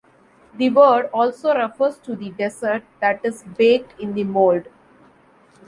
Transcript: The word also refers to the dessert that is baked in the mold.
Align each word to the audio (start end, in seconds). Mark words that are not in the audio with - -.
The 0.55 0.71
word 0.71 1.11
also 1.13 1.53
refers 1.53 1.99
to 1.99 2.15
the 2.15 2.31
dessert 2.31 2.81
that 3.01 3.23
is 3.23 3.43
baked 3.43 3.99
in 3.99 4.15
the 4.15 4.23
mold. 4.23 4.65